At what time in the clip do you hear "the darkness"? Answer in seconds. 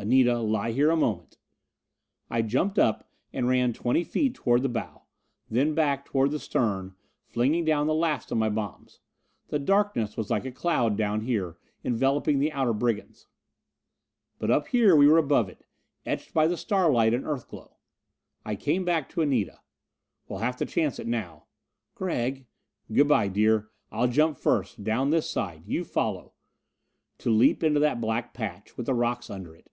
9.48-10.16